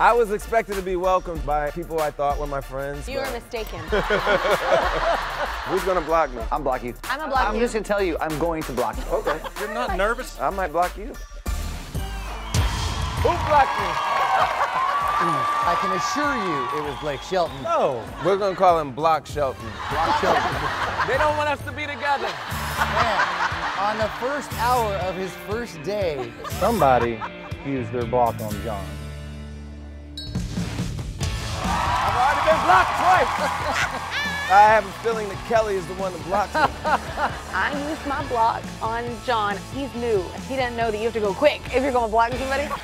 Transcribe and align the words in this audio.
I 0.00 0.14
was 0.14 0.30
expected 0.32 0.76
to 0.76 0.82
be 0.82 0.96
welcomed 0.96 1.44
by 1.44 1.70
people 1.72 2.00
I 2.00 2.10
thought 2.10 2.38
were 2.38 2.46
my 2.46 2.62
friends. 2.62 3.06
You 3.06 3.18
but- 3.18 3.26
were 3.26 3.34
mistaken. 3.34 3.80
Who's 5.68 5.84
gonna 5.84 6.00
block 6.00 6.32
me? 6.32 6.42
I'm 6.50 6.62
block 6.62 6.82
you. 6.82 6.94
I'm 7.04 7.18
gonna 7.18 7.30
block 7.30 7.42
you. 7.42 7.48
I'm 7.54 7.60
just 7.60 7.74
gonna 7.74 7.84
tell 7.84 8.02
you, 8.02 8.16
I'm 8.18 8.38
going 8.38 8.62
to 8.62 8.72
block 8.72 8.96
you. 8.96 9.02
Okay. 9.12 9.38
You're 9.60 9.74
not 9.74 9.98
nervous? 9.98 10.40
I 10.40 10.48
might 10.48 10.72
block 10.72 10.96
you. 10.96 11.08
Who 13.20 13.28
blocked 13.28 13.76
me? 13.78 13.90
I 15.22 15.76
can 15.82 15.92
assure 15.92 16.34
you 16.48 16.80
it 16.80 16.90
was 16.90 16.98
Blake 17.00 17.20
Shelton. 17.20 17.58
Oh. 17.66 18.02
We're 18.24 18.38
gonna 18.38 18.56
call 18.56 18.80
him 18.80 18.92
Block 18.92 19.26
Shelton. 19.26 19.68
Block 19.90 20.18
Shelton. 20.18 20.54
They 21.06 21.18
don't 21.18 21.36
want 21.36 21.50
us 21.50 21.60
to 21.66 21.72
be 21.72 21.82
together. 21.82 22.26
Man, 22.78 23.20
on 23.78 23.98
the 23.98 24.08
first 24.18 24.50
hour 24.60 24.94
of 24.94 25.14
his 25.14 25.30
first 25.46 25.82
day, 25.82 26.32
Somebody 26.58 27.20
used 27.66 27.92
their 27.92 28.06
block 28.06 28.40
on 28.40 28.50
John. 28.64 28.82
Blocked 32.70 32.96
twice. 33.02 33.26
I 34.50 34.62
have 34.62 34.86
a 34.86 34.92
feeling 35.02 35.28
that 35.28 35.38
Kelly 35.46 35.74
is 35.74 35.86
the 35.86 35.94
one 35.94 36.12
that 36.12 36.24
blocked 36.24 36.54
me. 36.54 36.60
I 37.52 37.88
used 37.88 38.06
my 38.06 38.24
block 38.28 38.62
on 38.80 39.04
John. 39.26 39.56
He's 39.74 39.92
new. 39.94 40.22
He 40.48 40.54
doesn't 40.54 40.76
know 40.76 40.90
that 40.90 40.98
you 40.98 41.04
have 41.04 41.12
to 41.14 41.20
go 41.20 41.34
quick 41.34 41.60
if 41.74 41.82
you're 41.82 41.92
going 41.92 42.06
to 42.06 42.10
block 42.10 42.32
somebody. 42.32 42.68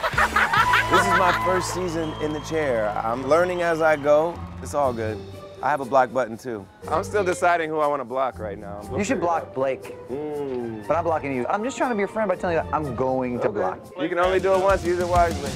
This 0.86 1.00
is 1.00 1.18
my 1.18 1.42
first 1.44 1.74
season 1.74 2.12
in 2.22 2.32
the 2.32 2.38
chair. 2.40 2.90
I'm 2.90 3.26
learning 3.26 3.62
as 3.62 3.82
I 3.82 3.96
go. 3.96 4.38
It's 4.62 4.72
all 4.72 4.92
good. 4.92 5.18
I 5.60 5.68
have 5.68 5.80
a 5.80 5.84
block 5.84 6.12
button 6.12 6.38
too. 6.38 6.64
I'm 6.88 7.02
still 7.02 7.24
deciding 7.24 7.70
who 7.70 7.80
I 7.80 7.88
want 7.88 8.00
to 8.00 8.04
block 8.04 8.38
right 8.38 8.56
now. 8.56 8.82
You 8.96 9.02
should 9.02 9.16
figure 9.16 9.16
it 9.16 9.20
block 9.22 9.54
Blake, 9.54 9.96
mm. 10.08 10.86
but 10.86 10.96
I'm 10.96 11.02
blocking 11.02 11.34
you. 11.34 11.44
I'm 11.48 11.64
just 11.64 11.76
trying 11.76 11.90
to 11.90 11.96
be 11.96 12.00
your 12.00 12.08
friend 12.08 12.28
by 12.28 12.36
telling 12.36 12.56
you 12.56 12.62
that 12.62 12.72
I'm 12.72 12.94
going 12.94 13.40
to 13.40 13.48
out. 13.48 13.54
block. 13.54 13.78
Okay. 13.86 14.02
You 14.04 14.08
can 14.08 14.20
only 14.20 14.38
do 14.38 14.54
it 14.54 14.60
once. 14.60 14.84
Use 14.84 15.00
it 15.00 15.08
wisely. 15.08 15.50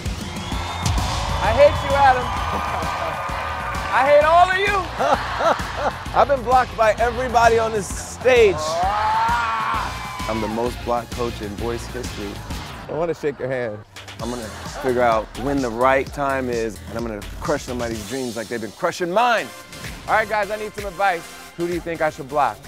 I 1.43 1.53
hate 1.55 1.89
you, 1.89 1.97
Adam. 1.97 3.30
I 3.93 4.07
hate 4.07 4.23
all 4.23 4.49
of 4.49 4.57
you. 4.57 6.15
I've 6.17 6.29
been 6.29 6.45
blocked 6.45 6.77
by 6.77 6.93
everybody 6.93 7.59
on 7.59 7.73
this 7.73 7.89
stage. 7.89 8.55
Ah. 8.57 10.31
I'm 10.31 10.41
the 10.41 10.47
most 10.47 10.77
blocked 10.85 11.11
coach 11.11 11.43
in 11.43 11.49
voice 11.57 11.85
history. 11.89 12.31
I 12.89 12.93
want 12.93 13.09
to 13.09 13.21
shake 13.21 13.41
your 13.41 13.49
hand. 13.49 13.79
I'm 14.21 14.31
gonna 14.31 14.47
figure 14.83 15.03
out 15.03 15.27
when 15.41 15.61
the 15.61 15.71
right 15.71 16.07
time 16.07 16.49
is, 16.49 16.79
and 16.89 16.99
I'm 16.99 17.05
gonna 17.05 17.21
crush 17.41 17.63
somebody's 17.63 18.09
dreams 18.09 18.37
like 18.37 18.47
they've 18.47 18.61
been 18.61 18.71
crushing 18.71 19.11
mine. 19.11 19.49
All 20.07 20.15
right, 20.15 20.29
guys, 20.29 20.53
I 20.53 20.57
need 20.57 20.73
some 20.73 20.87
advice. 20.87 21.23
Who 21.57 21.67
do 21.67 21.75
you 21.75 21.81
think 21.81 22.01
I 22.01 22.11
should 22.11 22.29
block? 22.29 22.59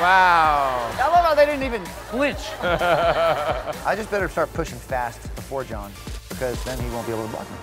Wow. 0.00 0.90
I 0.98 1.08
love 1.08 1.24
how 1.26 1.34
they 1.34 1.44
didn't 1.44 1.64
even 1.64 1.84
flinch. 1.84 2.38
I 2.62 3.94
just 3.96 4.10
better 4.10 4.30
start 4.30 4.50
pushing 4.54 4.78
fast 4.78 5.20
before 5.34 5.62
John, 5.62 5.92
because 6.30 6.62
then 6.64 6.78
he 6.80 6.88
won't 6.88 7.06
be 7.06 7.12
able 7.12 7.26
to 7.26 7.32
block 7.32 7.50
me. 7.50 7.56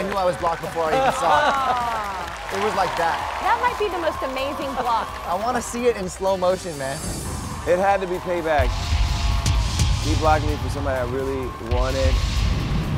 I 0.00 0.02
knew 0.02 0.14
I 0.14 0.24
was 0.24 0.36
blocked 0.38 0.62
before 0.62 0.84
I 0.84 0.96
even 0.96 1.12
saw 1.20 1.44
it. 1.44 2.56
It 2.56 2.64
was 2.64 2.74
like 2.74 2.88
that. 2.96 3.20
That 3.44 3.60
might 3.60 3.76
be 3.78 3.92
the 3.92 4.00
most 4.00 4.16
amazing 4.24 4.72
block. 4.80 5.06
I 5.28 5.34
want 5.34 5.58
to 5.58 5.62
see 5.62 5.88
it 5.88 5.96
in 5.98 6.08
slow 6.08 6.38
motion, 6.38 6.76
man. 6.78 6.96
It 7.68 7.78
had 7.78 8.00
to 8.00 8.06
be 8.06 8.16
payback. 8.24 8.72
He 10.02 10.14
blocked 10.14 10.46
me 10.46 10.56
for 10.56 10.70
somebody 10.70 10.98
I 10.98 11.04
really 11.12 11.44
wanted, 11.68 12.14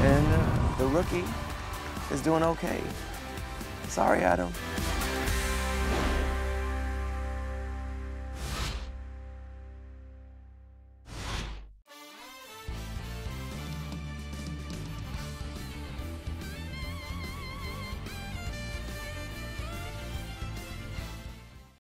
and 0.07 0.25
uh, 0.29 0.79
the 0.79 0.87
rookie 0.87 1.25
is 2.13 2.21
doing 2.21 2.45
okay. 2.45 2.81
Sorry, 3.89 4.21
Adam. 4.21 4.53